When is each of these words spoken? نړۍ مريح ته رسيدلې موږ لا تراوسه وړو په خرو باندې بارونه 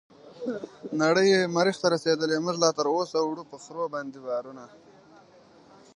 نړۍ 1.01 1.29
مريح 1.55 1.75
ته 1.81 1.87
رسيدلې 1.95 2.37
موږ 2.45 2.55
لا 2.63 2.69
تراوسه 2.77 3.17
وړو 3.21 3.43
په 3.51 3.57
خرو 3.63 3.83
باندې 3.93 4.17
بارونه 4.27 4.65